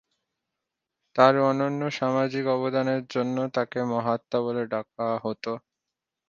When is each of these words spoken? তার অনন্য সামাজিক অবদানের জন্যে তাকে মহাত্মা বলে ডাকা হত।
তার 1.15 1.33
অনন্য 1.49 1.81
সামাজিক 1.91 2.45
অবদানের 2.55 3.01
জন্যে 3.09 3.43
তাকে 3.55 3.79
মহাত্মা 3.91 4.37
বলে 4.45 4.63
ডাকা 4.71 5.07
হত। 5.23 5.45